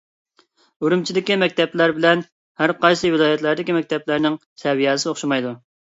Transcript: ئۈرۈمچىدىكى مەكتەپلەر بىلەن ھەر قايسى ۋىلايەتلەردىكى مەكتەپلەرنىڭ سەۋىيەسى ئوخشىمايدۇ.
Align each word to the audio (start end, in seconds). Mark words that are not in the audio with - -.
ئۈرۈمچىدىكى 0.85 1.35
مەكتەپلەر 1.41 1.93
بىلەن 1.97 2.25
ھەر 2.63 2.73
قايسى 2.85 3.11
ۋىلايەتلەردىكى 3.17 3.77
مەكتەپلەرنىڭ 3.79 4.39
سەۋىيەسى 4.63 5.13
ئوخشىمايدۇ. 5.13 5.55